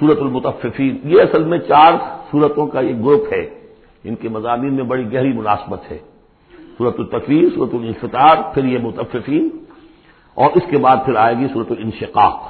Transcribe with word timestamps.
سورت 0.00 0.18
المتففین۔ 0.18 0.98
یہ 1.04 1.20
اصل 1.20 1.44
میں 1.44 1.58
چار 1.58 1.92
صورتوں 2.30 2.66
کا 2.66 2.80
یہ 2.80 2.94
گروپ 2.94 3.32
ہے۔ 3.32 3.58
ان 4.04 4.14
کے 4.14 4.28
مضامین 4.28 4.74
میں 4.74 4.84
بڑی 4.84 5.12
گہری 5.12 5.32
مناسبت 5.32 5.90
ہے۔ 5.90 5.98
سورت 6.78 6.94
التفیر 6.98 7.44
سورت 7.54 7.74
الانفطار، 7.74 8.36
پھر 8.54 8.64
یہ 8.64 8.78
متففین، 8.78 9.48
اور 10.34 10.50
اس 10.54 10.62
کے 10.70 10.78
بعد 10.78 10.96
پھر 11.04 11.14
آئے 11.16 11.38
گی 11.38 11.46
سورت 11.52 11.66
الانشقاق۔ 11.70 12.42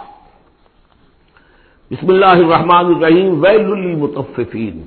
بسم 1.91 2.07
اللہ 2.09 2.27
الرحمن 2.27 2.95
الرحیم، 2.95 3.45
ویل 3.45 3.73
المتففین 3.73 4.83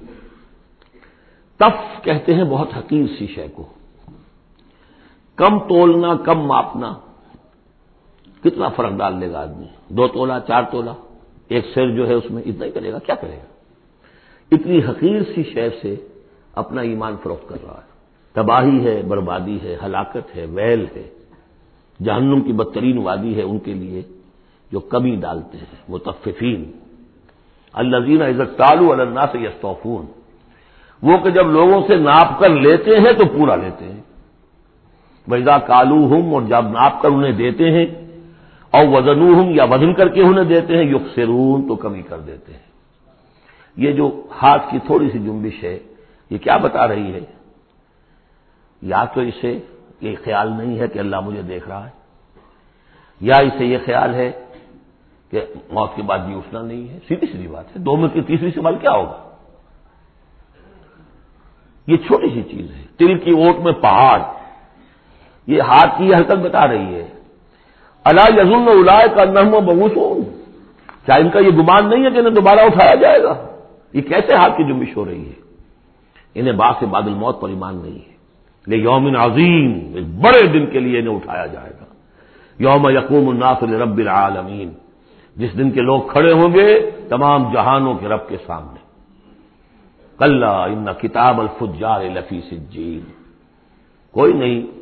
تف 1.58 2.04
کہتے 2.04 2.34
ہیں 2.34 2.44
بہت 2.44 2.68
حقیر 2.78 3.06
سی 3.20 3.28
شے 3.28 3.48
کو۔ 3.54 3.68
کم 5.36 5.60
تولنا، 5.60 6.16
کم 6.16 6.40
ماپنا۔ 6.40 6.94
کتنا 8.44 8.70
فرق 8.70 8.92
ڈال 8.92 9.20
لے 9.20 9.32
گا 9.32 9.42
آدمی؟ 9.42 9.68
دو 9.90 10.08
تولا، 10.08 10.40
چار 10.40 10.64
تولا؟ 10.72 10.94
ایک 11.52 11.66
سر 11.74 11.90
جو 11.90 12.08
ہے 12.08 12.14
اس 12.14 12.32
میں 12.32 12.44
اتنا 12.46 12.66
ہی 12.66 12.72
کرے 12.72 12.92
گا، 12.92 13.00
کیا 13.00 13.16
کرے 13.16 13.32
گا؟ 13.32 13.46
اتنی 14.52 14.80
حقیر 14.80 15.22
سی 15.36 15.44
شے 15.44 15.70
سے 15.82 15.96
اپنا 16.56 16.82
ایمان 16.82 17.16
فروخت 17.24 17.50
کر 17.50 17.58
رہا 17.64 17.74
ہے۔ 17.74 17.92
تباہی 18.34 18.86
ہے، 18.86 19.02
بربادی 19.08 19.58
ہے، 19.64 19.78
ہلاکت 19.86 20.36
ہے، 20.36 20.46
ویل 20.46 20.86
ہے۔ 20.96 21.10
جہنم 22.04 22.42
کی 22.42 22.54
بدترین 22.54 22.98
وادی 22.98 23.36
ہے 23.36 23.42
ان 23.42 23.60
کے 23.60 23.74
لیے 23.74 24.02
جو 24.72 24.80
کمی 24.80 25.16
ڈالتے 25.16 25.58
ہیں 25.58 25.76
متفقین 25.90 26.72
الزین 27.74 28.22
عزت 28.22 28.58
تالو 28.58 28.92
اللہ 28.92 29.20
سے 29.32 29.40
یستوفون۔ 29.40 30.06
وہ 31.02 31.18
کہ 31.18 31.30
جب 31.30 31.48
لوگوں 31.48 31.82
سے 31.88 31.96
ناپ 31.96 32.40
کر 32.40 32.50
لیتے 32.50 33.00
ہیں 33.00 33.14
تو 33.14 33.26
پورا 33.26 33.56
لیتے 33.56 33.86
ہیں۔ 33.86 34.02
ویزا 35.28 35.58
کالو 35.58 35.96
ہوں 35.96 36.34
اور 36.34 36.42
جب 36.42 36.62
ناپ 36.62 37.02
کر 37.02 37.10
انہیں 37.10 37.32
دیتے 37.32 37.72
ہیں 37.72 38.01
اور 38.72 38.86
وزن 38.88 39.52
یا 39.56 39.64
وزن 39.64 39.94
کر 39.94 40.08
کے 40.08 40.22
انہیں 40.22 40.44
دیتے 40.44 40.78
ہیں 40.78 40.84
یق 40.84 41.20
تو 41.68 41.76
کمی 41.76 42.02
کر 42.02 42.20
دیتے 42.20 42.54
ہیں۔ 42.54 42.72
یہ 43.78 43.92
جو 43.92 44.28
ہاتھ 44.42 44.72
کی 44.72 44.80
تھوڑی 44.86 45.10
سی 45.10 45.20
جنبش 45.20 45.64
ہے، 45.64 45.80
یہ 46.30 46.38
کیا 46.38 46.58
بتا 46.58 46.88
رہی 46.88 47.14
ہے؟ 47.14 47.20
یا 48.82 49.06
تو 49.06 49.22
اسے 49.22 49.60
یہ 50.02 50.16
خیال 50.24 50.52
نہیں 50.52 50.80
ہے 50.80 50.88
کہ 50.88 51.00
اللہ 51.00 51.20
مجھے 51.20 51.42
دیکھ 51.42 51.68
رہا 51.68 51.86
ہے، 51.86 51.92
یا 53.22 53.36
اسے 53.36 53.66
یہ 53.66 53.78
خیال 53.86 54.14
ہے 54.14 54.32
کہ 55.30 55.46
موت 55.72 55.96
کے 55.96 56.02
بعد 56.02 56.20
بھی 56.20 56.36
اٹھنا 56.36 56.62
نہیں 56.62 56.88
ہے۔ 56.90 57.00
سیدھی 57.08 57.28
سیدھی 57.32 57.48
بات 57.48 57.66
ہے، 57.66 57.82
دو 57.82 57.98
میں 57.98 58.10
کی 58.10 58.22
تیسری 58.22 58.52
سوال 58.52 58.76
کیا 58.76 58.92
ہوگا؟ 58.92 59.30
یہ 61.88 61.98
چھوٹی 61.98 62.30
سی 62.34 62.42
چیز 62.42 62.72
ہے۔ 62.72 62.84
تل 62.98 63.18
کی 63.18 63.32
اوٹ 63.32 63.56
میں 63.56 63.74
پہاڑ، 63.74 64.22
یہ 65.48 65.62
ہاتھ 65.62 65.98
کی 65.98 66.16
حرکت 66.16 66.36
بتا 66.36 66.68
رہی 66.68 66.96
ہے۔ 66.96 67.21
اللہ 68.04 68.42
یزن 68.42 68.68
الائے 68.68 69.08
کا 69.16 69.26
نحم 69.26 69.54
و 69.54 69.90
کیا 71.06 71.16
ان 71.16 71.30
کا 71.30 71.40
یہ 71.40 71.50
گمان 71.50 71.90
نہیں 71.90 72.06
ہے 72.06 72.12
کہ 72.12 72.18
انہیں 72.18 72.34
دوبارہ 72.34 72.60
اٹھایا 72.60 72.96
جائے 72.96 73.24
گا؟ 73.24 73.48
یہ 73.94 74.02
کیسے 74.02 74.36
ہاتھ 74.36 74.58
کی 74.58 74.64
جمبش 74.64 74.98
ہو 74.98 75.06
رہی 75.06 75.28
ہے؟ 75.28 75.42
انہیں 76.36 76.54
باغ 76.54 76.74
سے 76.80 76.86
بادل 76.86 77.14
موت 77.14 77.42
پر 77.42 77.50
ایمان 77.50 77.76
نہیں 77.76 77.96
ہے۔ 77.96 78.12
لے 78.68 78.78
یومن 78.78 79.16
عظیم، 79.16 79.96
ایک 79.96 80.06
بڑے 80.06 80.48
دن 80.48 80.66
کے 80.66 80.80
لیے 80.80 81.00
انہیں 81.00 81.16
اٹھایا 81.16 81.46
جائے 81.46 81.70
گا۔ 81.70 81.86
یوم 82.60 82.90
یقوم 82.90 83.30
الناس 83.30 83.64
رب 83.64 83.98
العالمین۔ 83.98 84.72
جس 85.36 85.58
دن 85.58 85.72
کے 85.72 85.82
لوگ 85.82 86.02
کھڑے 86.02 86.32
ہوں 86.32 86.54
گے، 86.54 86.92
تمام 87.10 87.54
جہانوں 87.54 87.94
کے 87.94 88.08
رب 88.08 88.30
کے 88.30 88.38
سامنے۔ 88.48 88.80
کل 90.18 90.44
ان 90.44 90.86
کتاب 91.02 91.42
الفجار 91.42 92.02
لفی 92.02 92.42
سجین۔ 92.42 93.02
کوئی 94.12 94.34
نہیں 94.34 94.81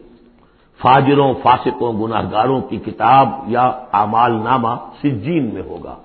فاجروں، 0.81 1.33
فاسقوں 1.43 1.93
گناہ 1.93 2.31
گاروں 2.31 2.61
کی 2.61 2.77
کتاب 2.77 3.29
یا 3.47 3.61
اعمال 3.93 4.31
نامہ 4.31 4.67
سجین 5.03 5.53
میں 5.53 5.61
ہوگا۔ 5.61 5.95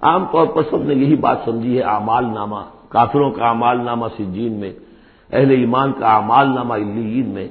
عام 0.00 0.24
طور 0.32 0.46
پر 0.46 0.62
سب 0.70 0.82
نے 0.82 0.94
یہی 0.94 1.16
بات 1.16 1.38
سمجھی 1.44 1.78
ہے، 1.78 1.82
اعمال 1.82 2.24
نامہ، 2.24 2.56
کافروں 2.88 3.30
کا 3.30 3.48
اعمال 3.48 3.80
نامہ 3.80 4.06
سجین 4.18 4.52
میں، 4.52 4.72
اہل 5.32 5.50
ایمان 5.50 5.92
کا 5.92 6.14
اعمال 6.14 6.54
نامہ 6.54 6.74
الین 6.74 7.28
میں۔ 7.28 7.48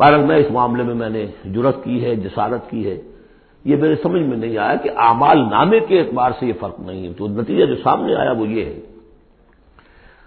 میں 0.00 0.36
اس 0.36 0.46
معاملے 0.50 0.82
میں 0.82 0.94
میں 0.94 1.10
نے 1.10 1.26
جرت 1.44 1.84
کی 1.84 2.04
ہے، 2.04 2.14
جسارت 2.14 2.70
کی 2.70 2.90
ہے۔ 2.90 3.00
یہ 3.64 3.76
میرے 3.76 3.96
سمجھ 4.02 4.22
میں 4.22 4.36
نہیں 4.36 4.58
آیا 4.58 4.76
کہ 4.76 4.90
اعمال 4.96 5.38
نامے 5.50 5.80
کے 5.80 6.00
اعتبار 6.00 6.30
سے 6.40 6.46
یہ 6.46 6.52
فرق 6.60 6.80
نہیں 6.80 7.08
ہے، 7.08 7.12
تو 7.12 7.28
نتیجہ 7.28 7.64
جو 7.64 7.74
سامنے 7.84 8.14
آیا 8.14 8.32
وہ 8.32 8.48
یہ 8.48 8.64
ہے۔ 8.64 8.80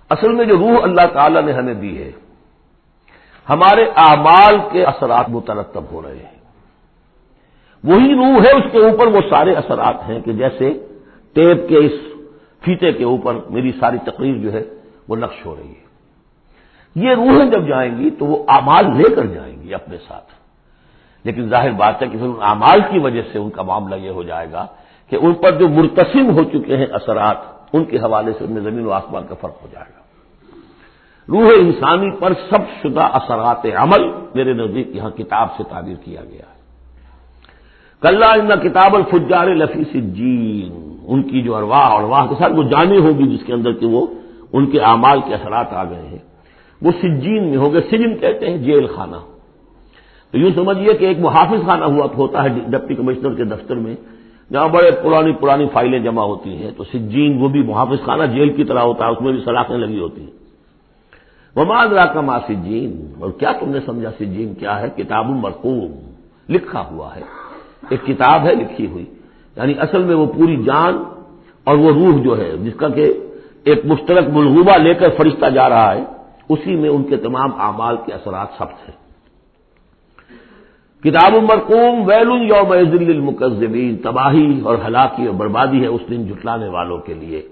اصل 0.09 0.31
میں 0.33 0.45
جو 0.45 0.57
روح 0.57 0.83
اللہ 0.83 1.07
تعالی 1.13 1.41
نے 1.41 1.51
ہمیں 1.51 1.73
دی 1.73 2.03
ہے 2.03 2.12
ہمارے 3.50 3.91
اعمال 3.96 4.58
کے 4.72 4.85
اثرات 4.85 5.30
مترتب 5.30 5.84
ہو 5.91 6.02
رہے 6.02 6.16
ہیں۔ 6.16 6.38
وہی 7.84 8.16
روح 8.16 8.44
ہے 8.44 8.52
اس 8.52 8.72
کے 8.72 8.78
اوپر، 8.78 9.08
وہ 9.08 9.19
سارے 9.30 9.53
اثرات 9.53 10.09
ہیں 10.09 10.19
کہ 10.19 10.34
جیسے 10.34 10.85
ٹیپ 11.34 11.69
کے 11.69 11.78
اس 11.78 11.91
فیتے 12.63 12.91
کے 12.91 13.03
اوپر 13.03 13.36
میری 13.50 13.72
ساری 13.80 13.97
تقریر 13.97 14.38
جو 14.38 14.53
ہے 14.53 14.63
وہ 15.07 15.16
نقش 15.16 15.46
ہو 15.46 15.56
رہی 15.56 15.69
ہے۔ 15.69 15.88
یہ 16.96 17.13
روحیں 17.16 17.52
جب 17.52 17.68
جائیں 17.68 17.97
گی 17.97 18.09
تو 18.09 18.25
وہ 18.25 18.46
اعمال 18.47 18.86
لے 18.97 19.16
کر 19.16 19.25
جائیں 19.25 19.62
گی 19.62 19.74
اپنے 19.74 19.97
ساتھ۔ 20.07 20.25
لیکن 21.24 21.50
ظاہر 21.50 21.72
بات 21.72 22.02
ہے 22.02 22.07
کہ 22.07 22.18
پھر 22.18 22.25
ان 22.25 22.34
اعمال 22.41 22.81
کی 22.90 23.00
وجہ 23.00 23.22
سے 23.31 23.40
ان 23.40 23.50
کا 23.50 23.62
معاملہ 23.62 23.96
یہ 23.96 24.09
ہو 24.09 24.24
جائے 24.24 24.52
گا 24.52 24.66
کہ 25.09 25.18
ان 25.22 25.34
پر 25.34 25.52
جو 25.52 25.69
مرتسم 25.69 26.38
ہو 26.38 26.44
چکے 26.44 26.78
ہیں 26.78 26.86
اثرات، 26.86 27.38
ان 27.74 27.86
کے 27.86 27.97
حوالے 27.97 28.31
سے 28.34 28.44
ان 28.44 28.52
میں 28.52 28.62
زمین 28.62 28.86
و 28.86 28.91
آسمان 28.91 29.28
کا 29.28 29.36
فرق 29.41 29.62
ہو 29.62 29.68
جائے 29.72 29.86
گا۔ 29.97 30.06
روح 31.29 31.49
انسانی 31.59 32.11
پر 32.19 32.33
سب 32.49 32.59
شدہ 32.83 33.01
اثرات 33.01 33.65
عمل 33.75 34.07
میرے 34.35 34.53
نزدیک 34.53 34.95
یہاں 34.95 35.09
کتاب 35.09 35.47
سے 35.57 35.63
تعبیر 35.69 35.95
کیا 35.95 36.21
گیا 36.21 36.45
ہے۔ 36.49 36.57
کل 38.01 38.23
ان 38.23 38.69
کتاب 38.69 38.95
الفجار 38.95 39.47
لفی 39.47 39.83
سجین، 39.83 40.97
ان 41.07 41.23
کی 41.23 41.41
جو 41.41 41.55
ارواح 41.55 41.89
ارواح 41.89 42.25
کے 42.25 42.35
ساتھ 42.39 42.53
وہ 42.53 42.63
جانی 42.63 42.97
ہوگی 42.97 43.38
جس 43.38 43.45
کے 43.45 43.53
اندر 43.53 43.73
کہ 43.73 43.85
وہ 43.85 44.07
ان 44.53 44.65
کے 44.65 44.79
اعمال 44.79 45.21
کے 45.21 45.33
اثرات 45.33 45.73
آ 45.73 45.83
گئے 45.83 46.07
ہیں۔ 46.07 46.17
وہ 46.81 46.91
سجین 47.01 47.44
میں 47.49 47.57
ہو 47.57 47.73
گئے 47.73 47.81
سجن 47.81 48.17
کہتے 48.17 48.49
ہیں 48.49 48.57
جیل 48.57 48.88
خانہ۔ 48.88 49.15
تو 50.31 50.38
یوں 50.38 50.51
سمجھیے 50.55 50.94
کہ 50.94 51.05
ایک 51.05 51.19
محافظ 51.19 51.65
خانہ 51.65 51.85
ہوا 51.85 52.07
ہوتا 52.17 52.44
ہے 52.44 52.49
ڈپٹی 52.49 52.95
کمشنر 52.95 53.33
کے 53.33 53.44
دفتر 53.44 53.75
میں، 53.75 53.95
جہاں 54.53 54.67
بڑے 54.67 54.91
پرانی 54.91 55.31
پرانی 55.31 55.65
فائلیں 55.73 55.99
جمع 55.99 56.23
ہوتی 56.23 56.63
ہیں۔ 56.63 56.71
تو 56.77 56.83
سجین 56.83 57.38
وہ 57.41 57.49
بھی 57.49 57.63
محافظ 57.63 58.05
خانہ 58.05 58.23
جیل 58.23 58.53
کی 58.53 58.63
طرح 58.63 58.79
ہوتا 58.79 59.05
ہے، 59.05 59.11
اس 59.11 59.21
میں 59.21 59.31
بھی 59.31 59.41
سلاخیں 59.45 59.77
لگی 59.77 59.99
ہوتی 59.99 60.21
ہیں۔ 60.21 60.37
وماد 61.57 61.88
کا 62.13 62.22
ماں 62.22 62.40
سجین 62.47 63.13
اور 63.19 63.31
کیا 63.31 63.51
تم 63.51 63.69
نے 63.69 63.79
سمجھا 63.85 64.12
سجین 64.12 64.53
کیا 64.53 64.81
ہے؟ 64.81 64.90
کتاب 64.95 65.25
مرقوم۔ 65.29 65.91
لکھا 66.50 66.85
ہوا 66.91 67.16
ہے۔ 67.16 67.22
ایک 67.90 68.06
کتاب 68.06 68.41
ہے 68.45 68.56
لکھی 68.56 68.88
ہوئی۔ 68.88 69.06
یعنی 69.56 69.73
اصل 69.79 70.03
میں 70.03 70.16
وہ 70.16 70.25
پوری 70.25 70.63
جان 70.63 71.03
اور 71.63 71.78
وہ 71.78 71.91
روح 71.91 72.23
جو 72.23 72.38
ہے، 72.38 72.57
جس 72.57 72.73
کا 72.75 72.90
کہ 72.90 73.13
ایک 73.63 73.85
مشترک 73.85 74.28
ملغوبہ 74.34 74.78
لے 74.78 74.94
کر 74.94 75.09
فرشتہ 75.09 75.45
جا 75.45 75.69
رہا 75.69 75.95
ہے، 75.95 76.03
اسی 76.50 76.75
میں 76.75 76.90
ان 76.90 77.03
کے 77.03 77.18
تمام 77.18 77.62
اعمال 77.62 77.97
کے 78.06 78.13
اثرات 78.13 78.47
سخت 78.56 78.89
ہیں۔ 78.89 79.07
کتاب 81.03 81.34
مرقوم 81.34 82.07
ویل 82.07 82.50
یوم 82.50 82.72
المکزبین 82.72 83.97
تباہی 83.97 84.62
اور 84.62 84.78
ہلاکی 84.88 85.25
اور 85.25 85.35
بربادی 85.35 85.81
ہے 85.81 85.88
اس 85.88 86.01
دن 86.09 86.28
جٹلانے 86.28 86.68
والوں 86.68 86.97
کے 86.97 87.13
لیے۔ 87.13 87.47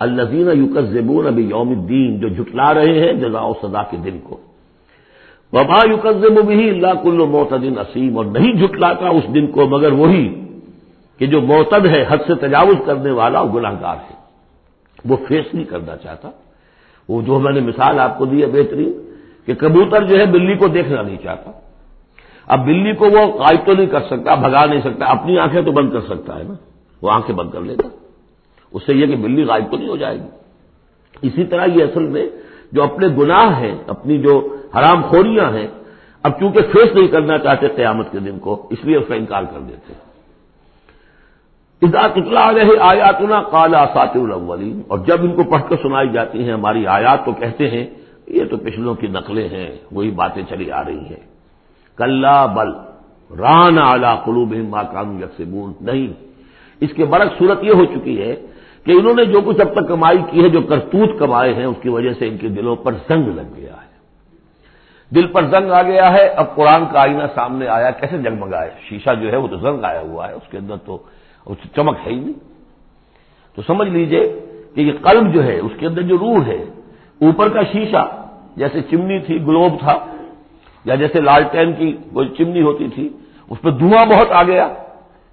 الزین 0.00 0.48
یوکزبون 0.56 1.26
ابھی 1.26 1.44
یوم 1.44 1.68
الدین، 1.68 2.20
جو 2.20 2.28
جٹلا 2.28 2.74
رہے 2.74 2.98
ہیں 2.98 3.12
جزا 3.12 3.40
و 3.40 3.52
سزا 3.62 3.82
کے 3.82 3.96
دن 3.96 4.18
کو۔ 4.24 4.36
وبا 5.52 5.80
یوکزب 5.90 6.46
بھی 6.46 6.70
اللہ 6.70 7.02
کل 7.02 7.24
معتدین 7.28 7.78
اسیم، 7.78 8.16
اور 8.16 8.24
نہیں 8.24 8.52
جٹلاتا 8.52 9.08
اس 9.08 9.34
دن 9.34 9.46
کو 9.46 9.66
مگر 9.66 9.92
وہی 9.92 10.44
کہ 11.18 11.26
جو 11.26 11.40
معتد 11.40 11.86
ہے، 11.86 12.04
حد 12.08 12.16
سے 12.26 12.34
تجاوز 12.34 12.76
کرنے 12.86 13.10
والا 13.10 13.44
گناہ 13.44 13.72
گار 13.80 13.96
ہے۔ 13.96 14.14
وہ 15.04 15.16
فیس 15.28 15.54
نہیں 15.54 15.64
کرنا 15.64 15.96
چاہتا۔ 15.96 16.30
وہ 17.08 17.22
جو 17.22 17.38
میں 17.38 17.52
نے 17.52 17.60
مثال 17.60 18.00
آپ 18.00 18.18
کو 18.18 18.24
دی 18.24 18.42
ہے 18.42 18.46
بہترین، 18.46 18.92
کہ 19.46 19.54
کبوتر 19.54 20.06
جو 20.06 20.18
ہے 20.18 20.26
بلی 20.26 20.54
کو 20.54 20.66
دیکھنا 20.66 21.02
نہیں 21.02 21.16
چاہتا۔ 21.22 21.50
اب 22.46 22.66
بلی 22.66 22.92
کو 22.92 23.04
وہ 23.04 23.26
غائب 23.26 23.66
تو 23.66 23.72
نہیں 23.72 23.86
کر 23.86 24.00
سکتا، 24.00 24.34
بھگا 24.34 24.64
نہیں 24.64 24.80
سکتا، 24.80 25.06
اپنی 25.06 25.38
آنکھیں 25.38 25.62
تو 25.62 25.72
بند 25.72 25.92
کر 25.92 26.00
سکتا 26.00 26.38
ہے 26.38 26.44
نا۔ 26.44 26.54
وہ 27.02 27.10
آنکھیں 27.10 27.36
بند 27.36 27.50
کر 27.50 27.60
لیتا۔ 27.60 27.88
اس 28.72 28.82
سے 28.86 28.94
یہ 28.94 29.06
کہ 29.06 29.16
بلی 29.16 29.44
غائب 29.44 29.70
تو 29.70 29.76
نہیں 29.76 29.88
ہو 29.88 29.96
جائے 29.96 30.18
گی۔ 30.18 30.30
اسی 31.22 31.44
طرح 31.44 31.64
یہ 31.74 31.82
اصل 31.84 32.06
میں 32.14 32.26
جو 32.72 32.82
اپنے 32.82 33.06
گناہ 33.18 33.60
ہیں، 33.60 33.74
اپنی 33.86 34.18
جو 34.18 34.34
حرام 34.76 35.02
خوریاں 35.02 35.48
ہیں، 35.52 35.68
اب 36.24 36.32
چونکہ 36.40 36.60
فیس 36.72 36.94
نہیں 36.94 37.08
کرنا 37.08 37.38
چاہتے 37.38 37.68
قیامت 37.76 38.12
کے 38.12 38.18
دن 38.18 38.38
کو، 38.38 38.52
اس 38.70 38.84
لیے 38.84 38.96
اس 38.96 39.08
کا 39.08 39.14
انکار 39.14 39.44
کر 39.52 39.60
دیتے 39.60 39.92
ادا 41.82 42.06
تتلا 42.14 42.46
رہے 42.54 42.76
آیاتنا 42.80 43.40
کالا 43.50 43.84
سات 43.94 44.16
الاولین، 44.16 44.80
اور 44.88 44.98
جب 45.06 45.22
ان 45.24 45.32
کو 45.34 45.42
پڑھ 45.50 45.62
کر 45.68 45.76
سنائی 45.82 46.08
جاتی 46.12 46.38
ہیں 46.44 46.52
ہماری 46.52 46.86
آیات 46.86 47.24
تو 47.24 47.32
کہتے 47.32 47.68
ہیں، 47.70 47.86
یہ 48.36 48.44
تو 48.50 48.56
پچھلوں 48.56 48.94
کی 48.94 49.06
نقلیں 49.08 49.48
ہیں، 49.48 49.70
وہی 49.92 50.10
باتیں 50.20 50.42
چلی 50.48 50.70
آ 50.70 50.84
رہی 50.84 51.04
ہیں۔ 51.10 51.24
کل 51.98 52.24
بل 52.54 52.70
ران 53.30 53.78
اعلی 53.78 54.12
قلوب 54.24 54.52
ما 54.70 54.82
کانو 54.92 55.18
یکسبون، 55.18 55.72
نہیں، 55.80 56.06
اس 56.82 56.90
کے 56.96 57.04
برق 57.04 57.38
صورت 57.38 57.64
یہ 57.64 57.72
ہو 57.72 57.84
چکی 57.84 58.16
ہے 58.22 58.34
کہ 58.84 58.90
انہوں 58.90 59.14
نے 59.14 59.24
جو 59.24 59.40
کچھ 59.40 59.60
اب 59.60 59.72
تک 59.74 59.88
کمائی 59.88 60.18
کی 60.30 60.44
ہے، 60.44 60.48
جو 60.48 60.62
کرتوت 60.62 61.18
کمائے 61.18 61.54
ہیں، 61.54 61.64
اس 61.64 61.76
کی 61.82 61.88
وجہ 61.88 62.12
سے 62.18 62.28
ان 62.28 62.36
کے 62.36 62.48
دلوں 62.48 62.76
پر 62.76 62.92
زنگ 62.92 63.28
لگ 63.28 63.56
گیا 63.56 63.72
ہے۔ 63.72 63.90
دل 65.14 65.26
پر 65.26 65.42
زنگ 65.44 65.70
آ 65.70 65.82
گیا 65.82 66.12
ہے۔ 66.12 66.28
اب 66.28 66.54
قرآن 66.54 66.84
کا 66.92 67.00
آئینہ 67.00 67.22
سامنے 67.34 67.66
آیا۔ 67.66 67.90
کیسے 67.90 68.18
جگمگائے؟ 68.18 68.70
شیشہ 68.88 69.10
جو 69.22 69.32
ہے 69.32 69.36
وہ 69.36 69.48
تو 69.48 69.56
زنگ 69.56 69.84
آیا 69.84 70.00
ہوا 70.00 70.28
ہے۔ 70.28 70.32
اس 70.32 70.50
کے 70.50 70.58
اندر 70.58 70.74
تو 70.84 71.02
چمک 71.76 71.96
ہے 72.06 72.12
ہی 72.12 72.20
نہیں۔ 72.20 72.32
تو 73.54 73.62
سمجھ 73.66 73.88
لیجیے 73.88 74.40
کہ 74.74 74.80
یہ 74.80 74.92
قلب 75.02 75.34
جو 75.34 75.44
ہے، 75.44 75.58
اس 75.58 75.72
کے 75.78 75.86
اندر 75.86 76.02
جو 76.02 76.18
روح 76.18 76.44
ہے، 76.46 76.64
اوپر 77.20 77.48
کا 77.48 77.62
شیشہ 77.72 78.26
جیسے 78.56 78.80
چمنی 78.90 79.18
تھی، 79.18 79.46
گلوب 79.46 79.72
تھا، 79.80 80.06
یا 80.84 80.94
جیسے 80.94 81.20
لالٹین 81.20 81.72
کی 81.72 81.96
کوئی 82.12 82.28
چمنی 82.38 82.62
ہوتی 82.62 82.88
تھی، 82.94 83.08
اس 83.50 83.60
پہ 83.60 83.70
دھواں 83.70 84.06
بہت 84.06 84.32
آ 84.32 84.42
گیا۔ 84.42 84.68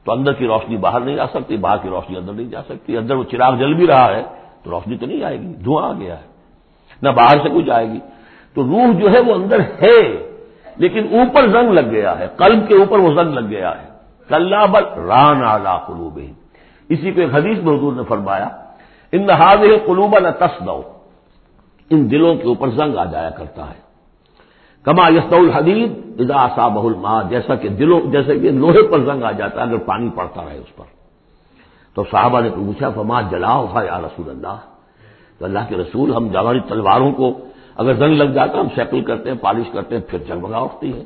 تو 0.08 0.14
اندر 0.14 0.34
کی 0.34 0.48
روشنی 0.48 0.78
باہر 0.78 1.00
نہیں 1.00 1.20
آ 1.20 1.26
سکتی، 1.34 1.58
باہر 1.58 1.78
کی 1.78 1.90
روشنی 1.90 2.18
اندر 2.18 2.34
نہیں 2.34 2.48
جا 2.48 2.62
سکتی۔ 2.62 2.98
اندر 2.98 3.16
وہ 3.16 3.24
چراغ 3.24 3.56
جل 3.56 3.74
بھی 3.74 3.88
رہا 3.88 4.08
ہے 4.08 4.24
تو 4.64 4.72
روشنی 4.72 4.98
تو 4.98 5.06
نہیں 5.06 5.24
آئے 5.24 5.40
گی، 5.40 5.54
دھواں 5.54 5.90
آ 5.90 5.94
گیا 6.00 6.16
ہے۔ 6.18 6.26
نہ 7.02 7.10
باہر 7.10 7.38
سے 7.44 7.50
کچھ 7.50 7.70
آئے 7.70 7.90
گی۔ 7.90 8.00
تو 8.54 8.64
روح 8.64 9.00
جو 9.00 9.12
ہے 9.12 9.20
وہ 9.20 9.34
اندر 9.34 9.60
ہے، 9.60 10.32
لیکن 10.78 11.08
اوپر 11.12 11.48
زنگ 11.48 11.72
لگ 11.74 11.90
گیا 11.92 12.20
ہے، 12.20 12.28
قلب 12.36 12.68
کے 12.68 12.76
اوپر 12.76 13.00
وہ 13.00 13.14
زنگ 13.14 13.34
لگ 13.34 13.50
گیا 13.50 13.82
ہے۔ 13.82 13.88
کل 14.28 14.54
بل 14.72 14.84
ران 14.84 15.44
آلہ 15.44 15.78
قلوب 15.88 16.20
اسی 16.90 17.12
کو 17.12 17.22
ایک 17.22 17.34
حدیث 17.34 17.58
میں 17.58 17.78
حضور 17.78 17.94
نے 17.94 18.04
فرمایا، 18.08 18.50
ان 19.12 19.28
نہاد 19.28 19.86
قلوبہ 19.86 20.20
نہ 20.20 20.28
تس 20.40 20.66
دو 20.66 20.82
ان 21.90 22.12
دلوں 22.12 22.36
کے 22.36 22.44
اوپر 22.44 22.70
زنگ 22.70 22.98
آ 22.98 23.06
جایا 23.06 23.30
کرتا 23.30 23.70
ہے۔ 23.70 23.87
کما 24.88 25.10
یس 25.10 25.34
الحدید 25.34 26.22
ادا 26.22 26.36
آسا 26.36 26.68
بہل 26.68 26.94
جیسا 27.30 27.56
کہ 27.56 27.70
دلوں 27.70 28.02
جیسے 28.02 28.40
کہ 28.40 28.52
لوہے 28.52 28.84
پر 28.88 29.00
زنگ 29.00 29.24
آ 29.24 29.32
جاتا 29.32 29.62
ہے، 29.62 29.70
اگر 29.70 29.78
پانی 29.78 30.10
پڑتا 30.16 30.42
رہے 30.50 30.58
اس 30.58 30.76
پر۔ 30.76 30.86
تو 31.96 32.04
صحابہ 32.12 32.42
نے 32.42 32.50
پوچھا، 32.50 32.90
فما 32.90 33.22
جلاؤ 33.22 33.66
یا 33.76 34.00
رسول 34.00 34.30
اللہ؟ 34.30 34.58
تو 35.40 35.46
اللہ 35.46 35.60
کے 35.70 35.76
رسول، 35.76 36.16
ہم 36.16 36.28
جوانی 36.28 36.60
تلواروں 36.60 37.12
کو 37.12 37.34
اگر 37.76 37.94
زنگ 37.94 38.14
لگ 38.16 38.24
جاتا 38.24 38.60
ہم 38.60 38.68
سیکل 38.76 39.02
کرتے 39.02 39.32
ہیں، 39.32 39.38
پالش 39.38 39.66
کرتے 39.74 39.96
ہیں، 39.96 40.04
پھر 40.08 40.20
جگمگا 40.20 40.58
اٹھتی 40.58 40.94
ہے۔ 40.94 41.04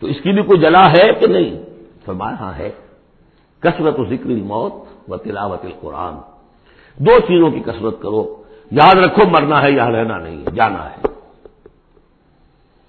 تو 0.00 0.06
اس 0.06 0.20
کی 0.20 0.32
بھی 0.32 0.42
کوئی 0.42 0.60
جلا 0.60 0.82
ہے 0.82 1.12
کہ 1.12 1.26
نہیں؟ 1.26 1.62
فرمایا 2.04 2.36
ہاں 2.40 2.52
ہے۔ 2.58 2.70
کثرت 3.60 4.00
و 4.00 4.04
ذکر 4.04 4.26
الموت 4.26 4.74
و 5.08 5.16
تلاوت 5.16 5.64
القرآن۔ 5.64 6.14
دو 6.96 7.18
چیزوں 7.18 7.50
کی 7.50 7.60
کثرت 7.60 8.02
کرو۔ 8.02 8.42
یاد 8.70 8.98
رکھو، 8.98 9.22
مرنا 9.28 9.62
ہے 9.62 9.70
یا 9.70 9.90
رہنا 9.90 10.18
نہیں 10.18 10.36
ہے، 10.36 10.50
جانا 10.54 10.90
ہے۔ 10.90 11.13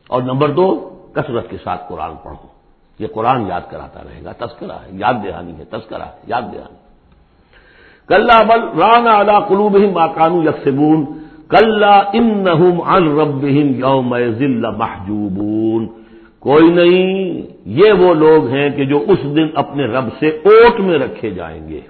اور 0.07 0.21
نمبر 0.21 0.49
دو، 0.49 0.89
کثرت 1.13 1.49
کے 1.49 1.57
ساتھ 1.63 1.81
قرآن 1.89 2.11
پڑھو۔ 2.23 2.47
یہ 2.99 3.07
قرآن 3.13 3.47
یاد 3.47 3.61
کراتا 3.69 3.99
رہے 4.03 4.23
گا، 4.23 4.31
تذکرہ 4.31 4.71
ہے، 4.71 4.89
یاد 4.91 5.13
دہانی 5.13 5.53
ہے، 5.57 5.63
تذکرہ 5.63 6.03
ہے، 6.03 6.19
یاد 6.27 6.41
دہانی 6.41 6.75
کل 8.07 8.27
بل 8.47 8.79
ران 8.79 9.07
اعلی 9.07 9.33
قلوب 9.47 9.75
ماکانو 9.75 10.43
یکسبون۔ 10.43 11.05
کل 11.47 11.83
ان 12.13 12.47
رب 13.19 13.43
یوم 13.43 14.17
ذل 14.17 14.65
محجوبون۔ 14.77 15.87
کوئی 16.39 16.69
نہیں، 16.69 17.41
یہ 17.65 17.91
وہ 17.91 18.13
لوگ 18.13 18.47
ہیں 18.47 18.69
کہ 18.69 18.85
جو 18.85 19.03
اس 19.07 19.23
دن 19.23 19.47
اپنے 19.55 19.85
رب 19.85 20.05
سے 20.19 20.29
اوٹ 20.29 20.79
میں 20.79 20.99
رکھے 20.99 21.29
جائیں 21.29 21.69
گے۔ 21.69 21.81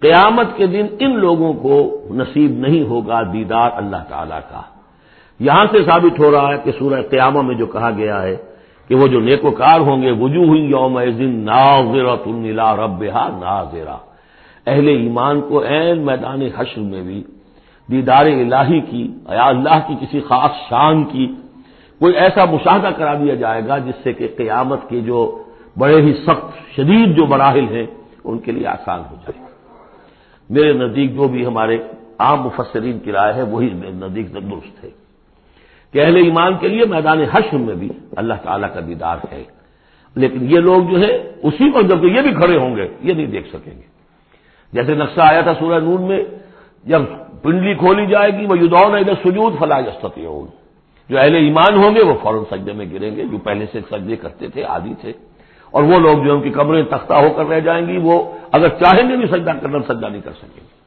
قیامت 0.00 0.46
کے 0.56 0.66
دن 0.66 0.86
ان 0.98 1.18
لوگوں 1.18 1.52
کو 1.52 2.06
نصیب 2.10 2.50
نہیں 2.50 2.82
ہوگا 2.82 3.22
دیدار 3.32 3.70
اللہ 3.74 3.96
تعالی 4.08 4.34
کا۔ 4.50 4.60
یہاں 5.42 5.66
سے 5.72 5.84
ثابت 5.84 6.20
ہو 6.20 6.30
رہا 6.30 6.48
ہے 6.52 6.58
کہ 6.64 6.70
سورہ 6.78 7.02
قیامہ 7.10 7.40
میں 7.42 7.54
جو 7.54 7.66
کہا 7.66 7.90
گیا 7.90 8.22
ہے 8.22 8.36
کہ 8.88 8.94
وہ 8.94 9.06
جو 9.06 9.20
نیکوکار 9.20 9.80
ہوں 9.80 10.02
گے، 10.02 10.10
وجوہ 10.10 10.46
ہوئی 10.46 10.64
یوم 10.64 11.00
دن 11.18 11.32
ناظرت 11.44 12.26
نیلا 12.26 12.76
رب 12.76 13.04
ناظرہ۔ 13.40 13.96
اہل 14.66 14.88
ایمان 14.88 15.40
کو 15.40 15.58
این 15.58 15.98
میدان 15.98 16.42
حشر 16.56 16.80
میں 16.80 17.02
بھی، 17.02 17.22
دیدار 17.90 18.26
الہی 18.26 18.80
کی، 18.80 19.02
یا 19.28 19.44
اللہ 19.44 19.78
کی 19.86 19.94
کسی 20.00 20.20
خاص 20.20 20.70
شان 20.70 21.04
کی 21.04 21.26
کوئی 21.98 22.14
ایسا 22.14 22.44
مشاہدہ 22.44 22.90
کرا 22.96 23.14
دیا 23.14 23.34
جائے 23.34 23.62
گا 23.68 23.78
جس 23.78 23.94
سے 24.02 24.12
کہ 24.12 24.28
قیامت 24.36 24.88
کے 24.88 25.00
جو 25.00 25.42
بڑے 25.78 26.02
ہی 26.02 26.12
سخت، 26.26 26.76
شدید 26.76 27.18
جو 27.18 27.26
مراحل 27.26 27.66
ہیں، 27.70 27.86
ان 28.24 28.38
کے 28.38 28.52
لیے 28.52 28.66
آسان 28.66 29.00
ہو 29.10 29.16
جائے۔ 29.22 29.44
میرے 30.50 30.72
نزدیک 30.72 31.14
جو 31.14 31.28
بھی 31.28 31.46
ہمارے 31.46 31.78
عام 32.18 32.42
مفسرین 32.42 32.98
کی 32.98 33.12
رائے 33.12 33.32
ہے، 33.32 33.42
وہی 33.42 33.70
میرے 33.74 33.92
نزدیک 33.92 34.34
درست 34.34 34.84
ہے۔ 34.84 35.01
کہ 35.92 36.04
اہل 36.04 36.16
ایمان 36.16 36.56
کے 36.58 36.68
لیے 36.68 36.84
میدان 36.88 37.20
حشر 37.20 37.56
میں 37.56 37.74
بھی 37.74 37.88
اللہ 38.16 38.34
تعالیٰ 38.42 38.74
کا 38.74 38.80
دیدار 38.86 39.16
ہے۔ 39.32 39.44
لیکن 40.14 40.50
یہ 40.50 40.58
لوگ 40.58 40.82
جو 40.82 41.00
ہے 41.00 41.32
اسی 41.42 41.70
پر 41.70 41.82
جب 41.82 42.04
یہ 42.04 42.20
بھی 42.20 42.30
کھڑے 42.30 42.56
ہوں 42.56 42.76
گے، 42.76 42.88
یہ 43.00 43.14
نہیں 43.14 43.26
دیکھ 43.26 43.48
سکیں 43.48 43.76
گے۔ 43.76 43.92
جیسے 44.72 44.94
نقشہ 44.94 45.20
آیا 45.20 45.40
تھا 45.40 45.54
سورہ 45.54 45.80
نون 45.80 46.02
میں، 46.02 46.24
جب 46.84 47.02
پنڈلی 47.42 47.74
کھولی 47.74 48.06
جائے 48.06 48.30
گی 48.30 48.46
وہ 48.46 48.58
یدون 48.58 48.94
ادھر 48.94 49.14
سجود 49.14 49.58
فلاح 49.58 49.78
استطیع 49.78 50.28
جو 51.08 51.18
اہل 51.18 51.34
ایمان 51.34 51.84
ہوں 51.84 51.94
گے، 51.94 52.02
وہ 52.02 52.14
فوراً 52.22 52.42
سجدے 52.50 52.72
میں 52.72 52.86
گریں 52.92 53.16
گے، 53.16 53.24
جو 53.24 53.38
پہلے 53.38 53.66
سے 53.72 53.80
سجدے 53.90 54.16
کرتے 54.16 54.48
تھے، 54.48 54.62
عادی 54.62 54.94
تھے۔ 55.00 55.12
اور 55.70 55.82
وہ 55.82 55.98
لوگ 55.98 56.24
جو 56.24 56.34
ان 56.34 56.40
کی 56.40 56.50
قبریں 56.50 56.82
تختہ 56.82 57.14
ہو 57.14 57.30
کر 57.36 57.46
رہ 57.46 57.60
جائیں 57.60 57.86
گی، 57.86 57.98
وہ 58.02 58.32
اگر 58.52 58.68
چاہیں 58.68 59.10
گے 59.10 59.16
بھی 59.16 59.26
سجدہ 59.26 59.50
کرنا، 59.62 59.78
سجدہ 59.88 60.06
نہیں 60.06 60.20
کر 60.20 60.32
سکیں 60.32 60.60
گے۔ 60.60 60.81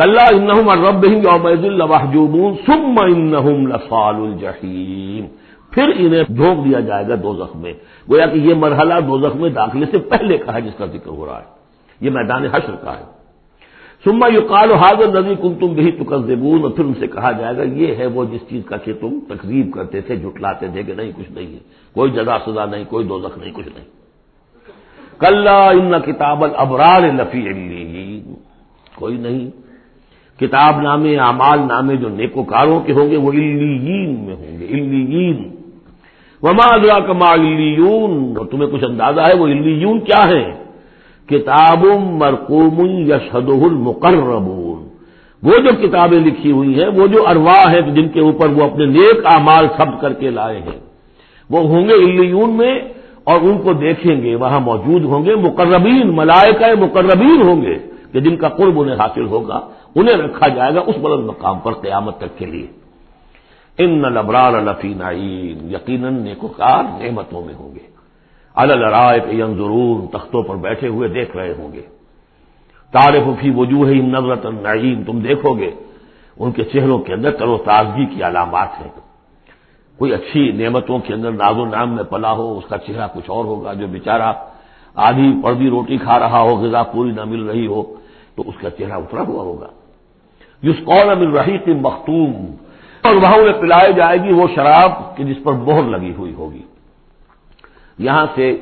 کل 0.00 0.16
انہم 0.34 0.70
رب 0.70 1.04
یوم 1.04 1.46
الحجوبون 1.46 2.54
سم 2.66 2.94
انہم 2.98 3.66
لفال 3.66 4.14
الجحیم۔ 4.14 5.26
پھر 5.70 5.90
انہیں 5.96 6.22
جھونک 6.22 6.64
دیا 6.64 6.80
جائے 6.80 7.08
گا 7.08 7.14
دو 7.22 7.46
میں۔ 7.54 7.72
گویا 8.10 8.26
کہ 8.26 8.38
یہ 8.38 8.54
مرحلہ 8.54 8.94
دو 9.06 9.18
میں 9.18 9.50
داخلے 9.50 9.86
سے 9.90 9.98
پہلے 9.98 10.38
کا 10.38 10.54
ہے 10.54 10.60
جس 10.60 10.72
کا 10.78 10.86
ذکر 10.86 11.10
ہو 11.10 11.26
رہا 11.26 11.38
ہے۔ 11.38 11.44
یہ 12.00 12.10
میدان 12.10 12.44
حشر 12.44 12.76
کا 12.76 12.98
ہے۔ 12.98 13.04
سما 14.04 14.26
یو 14.26 14.40
کال 14.40 14.72
حاضر 14.72 15.20
نبی 15.20 15.34
کم 15.34 15.54
تم 15.54 15.66
بھی 15.66 15.92
تکزبون 15.92 16.62
اور 16.62 16.70
پھر 16.70 16.84
ان 16.84 16.94
سے 16.98 17.06
کہا 17.06 17.32
جائے 17.32 17.56
گا 17.56 17.62
یہ 17.62 17.94
ہے 17.94 18.06
وہ 18.06 18.24
جس 18.24 18.40
چیز 18.48 18.62
کا 18.64 18.76
کہ 18.76 18.92
تم 19.00 19.18
تقریب 19.28 19.72
کرتے 19.72 20.00
تھے، 20.00 20.16
جھٹلاتے 20.16 20.68
تھے 20.68 20.82
کہ 20.82 20.94
نہیں، 20.94 21.12
کچھ 21.16 21.32
نہیں 21.32 21.46
ہے۔ 21.46 21.58
کوئی 21.94 22.10
جزا 22.10 22.38
سزا 22.46 22.64
نہیں، 22.64 22.84
کوئی 22.88 23.06
دوزخ 23.06 23.38
نہیں، 23.38 23.52
کچھ 23.54 23.68
نہیں۔ 23.68 23.84
کل 25.18 25.48
ان 25.48 25.92
کتاب 26.06 26.44
البرار 26.44 27.00
لفی 27.00 28.20
کوئی 28.94 29.16
نہیں۔ 29.16 29.69
کتاب 30.40 30.80
نامے، 30.80 31.16
اعمال 31.16 31.58
نامے 31.68 31.96
جو 31.96 32.08
نیکوکاروں 32.08 32.80
کے 32.80 32.92
ہوں 32.92 33.10
گے، 33.10 33.16
وہ 33.16 33.32
الین 33.32 34.10
میں 34.26 34.34
ہوں 34.34 34.60
گے 34.60 34.66
الین 34.66 35.36
وما 36.42 36.66
ادرا 36.74 36.98
کما 36.98 37.32
الون 37.32 38.34
اور 38.38 38.46
تمہیں 38.46 38.70
کچھ 38.70 38.84
اندازہ 38.84 39.20
ہے، 39.20 39.34
وہ 39.34 39.46
الون 39.46 40.00
کیا 40.00 40.22
ہے 40.28 40.44
کتاب 41.28 41.86
مرقوم 42.10 42.78
یشد 42.80 43.48
المقربون۔ 43.62 44.88
وہ 45.42 45.58
جو 45.58 45.88
کتابیں 45.88 46.20
لکھی 46.20 46.50
ہوئی 46.52 46.82
ہیں، 46.82 46.88
وہ 46.88 47.06
جو 47.06 47.28
ارواح 47.28 47.72
ہیں، 47.72 47.80
جن 47.80 48.08
کے 48.08 48.20
اوپر 48.20 48.48
وہ 48.48 48.64
اپنے 48.64 48.84
نیک 48.86 49.26
اعمال 49.34 49.66
سب 49.76 50.00
کر 50.00 50.12
کے 50.12 50.30
لائے 50.30 50.58
ہیں۔ 50.58 50.80
وہ 51.50 51.60
ہوں 51.60 51.88
گے 51.88 51.94
الیون 51.94 52.50
میں، 52.50 52.80
اور 53.24 53.40
ان 53.40 53.58
کو 53.58 53.72
دیکھیں 53.72 54.22
گے، 54.22 54.34
وہاں 54.34 54.60
موجود 54.60 55.04
ہوں 55.04 55.24
گے 55.24 55.34
مقربین، 55.34 56.16
ملائکہ 56.16 56.80
مقربین 56.80 57.42
ہوں 57.42 57.62
گے، 57.62 57.74
کہ 58.12 58.20
جن 58.20 58.36
کا 58.36 58.48
قرب 58.48 58.80
انہیں 58.80 58.96
حاصل 58.96 59.26
ہوگا۔ 59.26 59.60
انہیں 59.94 60.16
رکھا 60.16 60.48
جائے 60.48 60.74
گا 60.74 60.80
اس 60.86 60.96
بلند 60.96 61.26
مقام 61.26 61.58
پر 61.58 61.72
قیامت 61.72 62.18
تک 62.18 62.38
کے 62.38 62.46
لیے۔ 62.46 62.66
ان 63.78 64.02
لبرار 64.02 64.52
الفی 64.52 64.94
نعیم، 64.94 65.74
یقیناً 65.74 66.14
نیکوکار 66.14 66.82
نعمتوں 66.82 67.44
میں 67.44 67.54
ہوں 67.54 67.74
گے۔ 67.74 67.90
الرائے 68.54 69.20
ضرور 69.36 70.18
تختوں 70.18 70.42
پر 70.42 70.56
بیٹھے 70.56 70.88
ہوئے 70.88 71.08
دیکھ 71.08 71.36
رہے 71.36 71.54
ہوں 71.58 71.72
گے۔ 71.72 71.82
تارف 72.90 73.40
فی 73.40 73.50
وجوہ 73.50 73.88
نظرت 73.88 74.46
النعیم، 74.46 75.02
تم 75.06 75.20
دیکھو 75.20 75.54
گے۔ 75.54 75.70
ان 76.38 76.52
کے 76.52 76.64
چہروں 76.64 76.98
کے 76.98 77.14
اندر 77.14 77.30
تر 77.30 77.46
و 77.46 77.58
تازگی 77.58 78.06
کی 78.06 78.22
علامات 78.22 78.68
ہیں۔ 78.80 78.88
کوئی 79.98 80.12
اچھی 80.12 80.52
نعمتوں 80.52 80.98
کے 80.98 81.14
اندر 81.14 81.32
ناز 81.32 81.58
و 81.58 81.64
نام 81.64 81.94
میں 81.94 82.04
پلا 82.04 82.32
ہو، 82.32 82.58
اس 82.58 82.64
کا 82.68 82.78
چہرہ 82.78 83.06
کچھ 83.14 83.30
اور 83.30 83.44
ہوگا۔ 83.44 83.72
جو 83.72 83.86
بیچارہ 83.86 84.32
آدھی 84.94 85.32
پردی 85.44 85.70
روٹی 85.70 85.96
کھا 85.96 86.18
رہا 86.18 86.40
ہو، 86.40 86.56
غذا 86.56 86.82
پوری 86.82 87.10
نہ 87.10 87.24
مل 87.24 87.42
رہی 87.50 87.66
ہو، 87.66 87.94
تو 88.34 88.42
اس 88.46 88.54
کا 88.60 88.70
چہرہ 88.70 88.92
اترا 88.92 89.22
ہوا 89.22 89.42
ہوگا۔ 89.42 89.66
جس 90.62 90.74
قول 90.84 91.18
مل 91.18 91.72
مختوم۔ 91.74 92.46
اور 93.02 93.14
وہاں 93.14 93.36
انہیں 93.36 93.60
پلائی 93.60 93.92
جائے 93.92 94.18
گی 94.18 94.34
وہ 94.34 94.46
شراب 94.54 95.16
کہ 95.16 95.24
جس 95.24 95.36
پر 95.44 95.52
بہر 95.52 95.82
لگی 95.82 96.14
ہوئی 96.14 96.34
ہوگی۔ 96.34 96.62
یہاں 97.98 98.26
سے 98.34 98.56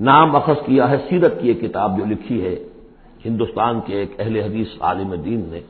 نام 0.00 0.36
اخذ 0.36 0.66
کیا 0.66 0.90
ہے، 0.90 0.96
سیرت 1.08 1.34
کی 1.40 1.48
ایک 1.48 1.60
کتاب 1.60 1.98
جو 1.98 2.04
لکھی 2.04 2.44
ہے، 2.44 2.56
ہندوستان 3.24 3.80
کے 3.80 3.94
ایک 3.94 4.20
اہل 4.20 4.36
حدیث 4.36 4.66
عالم 4.80 5.14
دین 5.14 5.42
نے 5.48 5.60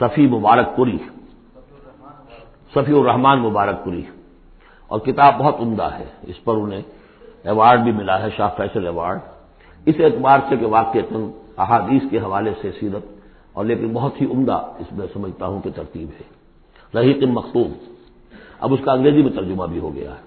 صفی 0.00 0.26
مبارک 0.26 0.76
پوری۔ 0.76 0.98
صفی 2.74 2.98
الرحمان 2.98 3.38
مبارک 3.38 3.84
پوری۔ 3.84 4.02
اور 4.86 5.00
کتاب 5.00 5.34
بہت 5.38 5.56
عمدہ 5.60 5.88
ہے، 5.98 6.04
اس 6.22 6.44
پر 6.44 6.54
انہیں 6.54 6.82
ایوارڈ 7.44 7.80
بھی 7.80 7.92
ملا 7.92 8.22
ہے، 8.22 8.28
شاہ 8.36 8.48
فیصل 8.56 8.86
ایوارڈ۔ 8.86 9.18
اس 9.86 9.94
اعتبار 9.98 10.38
سے 10.48 10.56
کہ 10.56 10.66
واقع 10.66 10.98
احادیث 11.58 12.02
کے 12.10 12.18
حوالے 12.18 12.52
سے 12.62 12.70
سیرت، 12.80 13.04
اور 13.52 13.64
لیکن 13.64 13.92
بہت 13.92 14.20
ہی 14.20 14.26
عمدہ 14.26 14.58
اس 14.80 14.92
میں 14.92 15.06
سمجھتا 15.12 15.46
ہوں 15.46 15.60
کہ 15.62 15.70
ترتیب 15.70 16.08
ہے۔ 16.10 16.26
رحیق 16.94 17.22
مختوم 17.28 17.72
اب 18.60 18.72
اس 18.74 18.80
کا 18.84 18.92
انگریزی 18.92 19.22
میں 19.22 19.30
ترجمہ 19.30 19.64
بھی 19.72 19.78
ہو 19.78 19.94
گیا 19.94 20.10
ہے۔ 20.10 20.22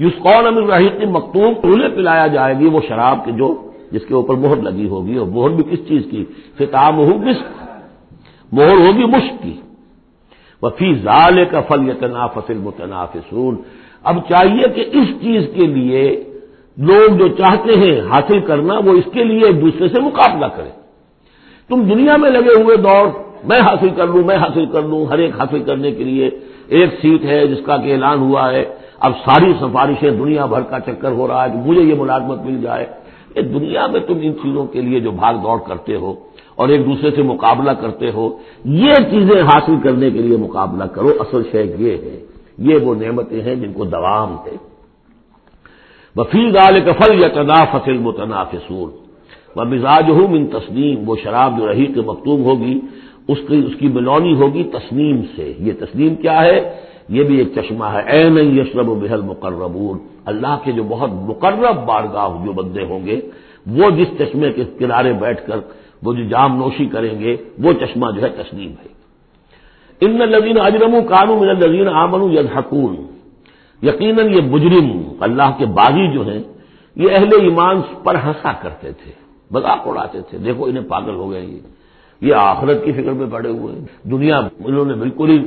یوس 0.00 0.16
قون 0.22 0.46
امیر 0.46 0.64
رحیق 0.66 1.04
مختوم 1.08 1.52
انہیں 1.62 1.96
پلایا 1.96 2.26
جائے 2.26 2.54
گی 2.58 2.66
وہ 2.66 2.80
شراب 2.88 3.24
کے 3.24 3.32
جو 3.32 3.48
جس 3.92 4.04
کے 4.08 4.14
اوپر 4.14 4.34
مہر 4.34 4.56
لگی 4.62 4.88
ہوگی، 4.88 5.16
اور 5.16 5.26
مہر 5.26 5.50
بھی 5.56 5.64
کس 5.70 5.86
چیز 5.88 6.02
کی؟ 6.10 6.24
فتام 6.56 6.98
ہو 6.98 7.12
کس 7.18 7.38
مہر 8.52 8.76
ہوگی 8.76 9.04
مشق 9.06 9.42
کی۔ 9.42 9.54
وہ 10.62 10.68
فی 10.78 10.92
زال 11.02 11.44
کا 11.50 11.60
فل 11.60 11.88
یتنا 11.88 12.26
فصل 12.26 12.58
متنافسون 12.58 13.56
اب 14.02 14.16
چاہیے 14.28 14.68
کہ 14.74 14.84
اس 14.98 15.08
چیز 15.20 15.42
کے 15.54 15.66
لیے 15.66 16.02
لوگ 16.78 17.16
جو 17.16 17.28
چاہتے 17.28 17.76
ہیں 17.76 18.00
حاصل 18.00 18.40
کرنا 18.40 18.78
وہ 18.78 18.90
اس 18.90 19.04
کے 19.12 19.24
لیے 19.24 19.46
ایک 19.46 19.60
دوسرے 19.60 19.88
سے 19.88 20.00
مقابلہ 20.00 20.46
کریں۔ 20.46 20.70
تم 21.68 21.82
دنیا 21.82 22.16
میں 22.16 22.30
لگے 22.30 22.62
ہوئے 22.62 22.76
دوڑ 22.76 23.08
میں 23.44 23.60
حاصل 23.60 23.88
کر 23.96 24.06
لوں، 24.06 24.24
میں 24.24 24.36
حاصل 24.36 24.66
کر 24.66 24.82
لوں، 24.82 25.06
ہر 25.06 25.18
ایک 25.18 25.40
حاصل 25.40 25.62
کرنے 25.62 25.90
کے 25.90 26.04
لیے 26.04 26.30
ایک 26.68 26.90
سیٹ 27.02 27.24
ہے 27.24 27.46
جس 27.46 27.58
کا 27.66 27.76
کہ 27.76 27.92
اعلان 27.92 28.18
ہوا 28.18 28.52
ہے۔ 28.52 28.64
اب 29.00 29.12
ساری 29.24 29.52
سفارشیں 29.60 30.10
دنیا 30.10 30.46
بھر 30.46 30.60
کا 30.60 30.80
چکر 30.80 31.12
ہو 31.12 31.28
رہا 31.28 31.44
ہے 31.44 31.50
کہ 31.50 31.70
مجھے 31.70 31.82
یہ 31.82 31.94
ملازمت 31.94 32.38
مل 32.44 32.60
جائے۔ 32.62 32.86
یہ 33.36 33.42
دنیا 33.42 33.86
میں 33.86 34.00
تم 34.00 34.14
ان 34.22 34.32
چیزوں 34.32 34.66
کے 34.66 34.80
لیے 34.80 35.00
جو 35.00 35.10
بھاگ 35.10 35.34
دوڑ 35.34 35.58
کرتے 35.66 35.96
ہو 35.96 36.14
اور 36.54 36.68
ایک 36.68 36.86
دوسرے 36.86 37.10
سے 37.10 37.22
مقابلہ 37.22 37.70
کرتے 37.70 38.10
ہو، 38.10 38.38
یہ 38.64 38.94
چیزیں 39.10 39.42
حاصل 39.42 39.76
کرنے 39.82 40.10
کے 40.10 40.18
لیے 40.18 40.36
مقابلہ 40.36 40.84
کرو۔ 40.84 41.08
اصل 41.20 41.42
شے 41.52 41.74
یہ 41.78 41.92
ہے، 41.92 42.20
یہ 42.58 42.74
وہ 42.82 42.94
نعمتیں 42.94 43.42
ہیں 43.42 43.54
جن 43.54 43.72
کو 43.72 43.84
دوام 43.84 44.36
ہے 44.46 44.75
وفیل 46.16 46.54
دال 46.54 46.80
کفل 46.80 47.20
یا 47.20 47.28
تدا 47.28 47.64
فصل 47.64 47.98
متنافسور 47.98 48.88
و 49.56 49.64
مزاج 49.64 50.10
ہوں 50.10 50.28
من 50.28 50.46
تسلیم 50.46 51.08
وہ 51.08 51.16
شراب 51.22 51.58
جو 51.58 51.72
رہی 51.72 51.86
کہ 51.86 52.00
مختوم 52.00 52.42
ہوگی، 52.42 52.80
اس 53.28 53.38
کی 53.48 53.62
اس 53.66 53.72
کی 53.78 53.88
بلونی 53.88 54.34
ہوگی 54.34 54.64
تسنیم 54.64 55.22
سے۔ 55.36 55.52
یہ 55.58 55.72
تسلیم 55.78 56.14
کیا 56.14 56.44
ہے؟ 56.44 56.76
یہ 57.08 57.22
بھی 57.22 57.38
ایک 57.38 57.48
چشمہ 57.54 57.84
ہے۔ 57.84 58.02
اے 58.12 58.28
نہیں 58.28 58.60
یشرب 58.60 58.88
و 58.88 58.94
بحل 58.94 59.20
مقربون 59.20 59.98
اللہ 60.24 60.56
کے 60.64 60.72
جو 60.72 60.82
بہت 60.82 61.10
مقرب 61.12 61.76
بارگاہ 61.86 62.44
جو 62.44 62.52
بندے 62.52 62.84
ہوں 62.84 63.06
گے، 63.06 63.20
وہ 63.66 63.90
جس 63.90 64.08
چشمے 64.18 64.52
کے 64.52 64.64
کنارے 64.78 65.12
بیٹھ 65.12 65.46
کر 65.46 65.58
وہ 66.02 66.12
جو 66.12 66.24
جام 66.24 66.56
نوشی 66.56 66.86
کریں 66.86 67.20
گے، 67.20 67.36
وہ 67.58 67.72
چشمہ 67.72 68.06
جو 68.14 68.22
ہے 68.22 68.28
تسلیم 68.28 68.70
ہے۔ 68.70 68.88
ان 70.00 70.18
لذین 70.18 70.60
اجرم 70.60 70.94
کانو 71.08 71.36
من 71.40 71.48
الزین 71.48 71.88
آمن 71.88 72.32
یزحکون 72.32 73.15
یقیناً 73.82 74.34
یہ 74.34 74.40
مجرم 74.40 74.88
اللہ 75.20 75.50
کے 75.58 75.66
باغی 75.66 76.06
جو 76.12 76.22
ہیں، 76.28 76.42
یہ 76.96 77.08
اہل 77.12 77.30
ایمان 77.40 77.80
پر 78.02 78.14
ہنسا 78.24 78.52
کرتے 78.52 78.92
تھے، 78.92 79.12
مذاق 79.50 79.86
اڑاتے 79.88 80.20
تھے۔ 80.20 80.38
دیکھو 80.38 80.64
انہیں 80.64 80.88
پاگل 80.88 81.14
ہو 81.14 81.30
گئے 81.30 81.46
یہ 82.20 82.34
آخرت 82.34 82.84
کی 82.84 82.92
فکر 82.92 83.12
میں 83.12 83.26
پڑے 83.30 83.50
ہوئے 83.50 83.74
ہیں۔ 83.74 83.84
دنیا 84.02 84.38
انہوں 84.64 84.84
نے 84.84 84.94
بالکل 84.94 85.28
ہی 85.30 85.38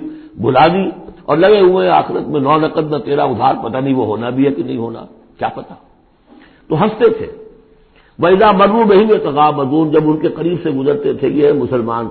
بلا 0.41 0.67
دی 0.67 0.85
اور 1.25 1.37
لگے 1.37 1.59
ہوئے 1.59 1.87
ہیں 1.87 1.95
آخرت 1.95 2.27
میں 2.27 2.41
نو 2.41 2.57
نقد 2.57 2.91
نہ 2.91 2.97
تیرا 2.97 3.23
ادھار، 3.23 3.53
پتہ 3.63 3.77
نہیں 3.77 3.93
وہ 3.93 4.05
ہونا 4.05 4.29
بھی 4.29 4.45
ہے 4.45 4.51
کہ 4.51 4.63
نہیں 4.63 4.77
ہونا، 4.77 5.05
کیا 5.37 5.47
پتا 5.47 5.75
تو 6.67 6.83
ہنستے 6.83 7.09
تھے۔ 7.09 7.27
ویزا 8.19 8.51
مرو 8.51 8.83
بہی 8.85 9.05
میں 9.05 9.17
تغاب 9.23 9.55
جب 9.93 10.09
ان 10.09 10.17
کے 10.17 10.27
قریب 10.27 10.57
سے 10.63 10.69
گزرتے 10.69 11.13
تھے، 11.13 11.27
یہ 11.29 11.51
مسلمان، 11.53 12.07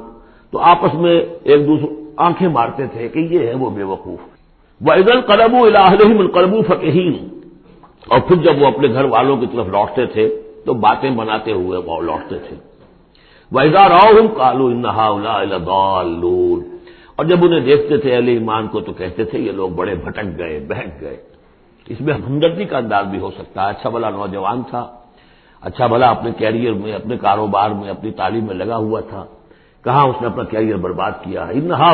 تو 0.50 0.58
آپس 0.58 0.94
میں 0.94 1.16
ایک 1.42 1.60
دوسرے، 1.68 1.94
آنکھیں 2.16 2.48
مارتے 2.48 2.87
تھے 2.87 3.08
کہ 3.08 3.18
یہ 3.18 3.46
ہے 3.46 3.54
وہ 3.54 3.70
بے 3.70 3.82
وقوف۔ 3.82 4.38
وحید 4.80 5.11
القلب 5.11 5.54
الحم 5.54 6.18
القلب 6.18 6.66
فقین 6.66 7.28
اور 8.08 8.20
پھر 8.20 8.37
جب 8.37 8.62
وہ 8.62 8.66
اپنے 8.66 8.88
گھر 8.88 9.04
والوں 9.04 9.37
کی 9.37 9.47
طرف 9.47 9.66
لوٹتے 9.66 10.06
تھے، 10.06 10.42
تو 10.64 10.75
باتیں 10.75 11.11
بناتے 11.11 11.52
ہوئے 11.52 11.78
وہ 11.78 12.00
لوٹتے 12.00 12.38
تھے۔ 12.38 12.56
ویزا 13.52 13.88
راؤ 13.88 14.28
کالو 14.37 14.66
انہا 14.66 15.06
اور 17.16 17.25
جب 17.25 17.38
انہیں 17.42 17.61
دیکھتے 17.61 17.97
تھے 17.97 18.14
اہل 18.14 18.28
ایمان 18.28 18.68
کو، 18.68 18.80
تو 18.80 18.92
کہتے 18.92 19.25
تھے، 19.25 19.38
یہ 19.38 19.52
لوگ 19.52 19.68
بڑے 19.68 19.94
بھٹک 19.94 20.38
گئے 20.38 20.66
بہت 20.68 21.00
گئے۔ 21.00 21.16
اس 21.88 22.00
میں 22.00 22.14
ہمدردی 22.14 22.64
کا 22.64 22.78
انداز 22.78 23.06
بھی 23.06 23.18
ہو 23.18 23.30
سکتا 23.30 23.64
ہے۔ 23.64 23.70
اچھا 23.70 23.90
بھلا 23.90 24.11
نوجوان 24.11 24.62
تھا 24.70 24.87
اچھا 25.61 25.87
بھلا 25.87 26.11
اپنے 26.11 26.30
کیریئر 26.38 26.73
میں، 26.73 26.92
اپنے 26.92 27.16
کاروبار 27.16 27.70
میں، 27.70 27.90
اپنی 27.90 28.11
تعلیم 28.11 28.44
میں 28.44 28.54
لگا 28.54 28.76
ہوا 28.76 29.00
تھا۔ 29.00 29.25
کہاں 29.85 30.06
اس 30.06 30.16
نے 30.20 30.26
اپنا 30.26 30.44
کیریئر 30.44 30.76
برباد 30.76 31.12
کیا؟ 31.23 31.44
انہا 31.44 31.92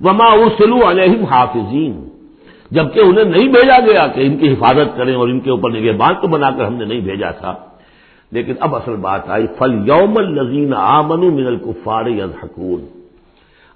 وما 0.00 0.24
ارسلو 0.24 0.90
علیہم 0.90 1.24
حافظین۔ 1.24 2.08
جبکہ 2.70 3.00
انہیں 3.00 3.24
نہیں 3.24 3.48
بھیجا 3.48 3.78
گیا 3.80 4.06
کہ 4.06 4.20
ان 4.20 4.36
کی 4.36 4.52
حفاظت 4.52 4.96
کریں 4.96 5.14
اور 5.14 5.28
ان 5.28 5.40
کے 5.40 5.50
اوپر 5.50 5.70
نگہ 5.70 5.92
باندھ 5.92 6.20
تو 6.20 6.28
بنا 6.28 6.50
کر 6.50 6.64
ہم 6.64 6.74
نے 6.74 6.84
نہیں 6.84 7.00
بھیجا 7.00 7.30
تھا۔ 7.30 7.54
لیکن 8.32 8.52
اب 8.60 8.76
اصل 8.76 8.96
بات 8.96 9.30
آئی 9.30 9.46
فل 9.58 9.88
یوم 9.88 10.14
الزین 10.16 10.74
آمن 10.74 11.34
من 11.34 11.46
الکفار 11.46 12.06
یضحکون 12.06 12.86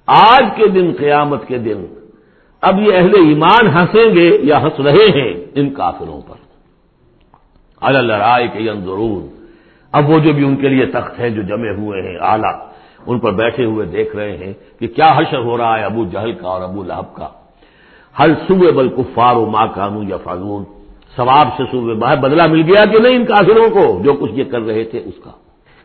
آج 0.07 0.45
کے 0.57 0.67
دن، 0.67 0.93
قیامت 0.99 1.49
کے 1.49 1.59
دن، 1.59 1.85
اب 2.61 2.81
یہ 2.81 2.93
اہل 2.95 3.15
ایمان 3.15 3.67
ہنسیں 3.67 4.15
گے 4.15 4.39
یا 4.43 4.63
ہنس 4.63 4.81
رہے 4.81 5.09
ہیں 5.09 5.45
ان 5.55 5.71
کافروں 5.71 6.21
پر۔ 6.21 6.35
اللہ 7.81 8.13
کے 8.53 8.69
ضرور 8.85 9.29
اب 9.93 10.11
وہ 10.11 10.19
جو 10.19 10.33
بھی 10.33 10.45
ان 10.45 10.57
کے 10.57 10.69
لیے 10.69 10.87
تخت 10.87 11.21
ہیں، 11.21 11.31
جو 11.31 11.43
جمے 11.43 11.71
ہوئے 11.71 12.03
ہیں، 12.03 12.19
اعلیٰ۔ 12.21 12.72
ان 13.07 13.19
پر 13.19 13.33
بیٹھے 13.33 13.65
ہوئے 13.65 13.87
دیکھ 13.87 14.17
رہے 14.17 14.37
ہیں 14.37 14.53
کہ 14.79 14.87
کیا 14.87 15.13
حشر 15.17 15.39
ہو 15.39 15.59
رہا 15.59 15.79
ہے 15.79 15.85
ابو 15.85 16.05
جہل 16.05 16.33
کا 16.33 16.49
اور 16.49 16.63
ابو 16.63 16.83
لہب 16.83 17.15
کا۔ 17.15 17.29
ہر 18.19 18.29
صوبے 18.49 18.73
بل 18.73 18.89
کفار 18.89 19.37
و 19.37 19.47
ماں 19.47 19.67
کانو 19.75 20.03
یا 20.03 20.17
فاغون 20.17 20.65
ثواب 21.17 21.49
سے 21.57 21.63
صوبے 21.71 21.95
باہر 21.95 22.17
بدلا 22.17 22.47
مل 22.47 22.63
گیا 22.63 22.85
کہ 22.85 22.99
نہیں 22.99 23.17
ان 23.17 23.25
کافروں 23.25 23.71
کو 23.71 24.03
جو 24.05 24.13
کچھ 24.13 24.33
یہ 24.35 24.45
کر 24.45 24.61
رہے 24.61 24.85
تھے 24.85 24.99
اس 24.99 25.25
کا۔ 25.25 25.31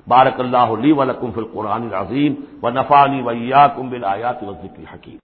بارک 0.08 0.40
اللہ 0.40 0.58
علی 0.58 0.92
ولکم 0.92 1.32
فی 1.32 1.40
القرآن 1.40 1.88
العظیم 1.92 2.34
و 2.62 2.70
نفانی 2.70 3.22
ویا 3.22 3.68
کم 3.68 3.90
بل 3.90 4.04
آیات 4.04 4.44
و 4.44 4.54
ذکر 4.54 4.94
حکیم 4.94 5.18